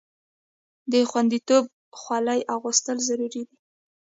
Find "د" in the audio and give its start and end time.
0.91-0.93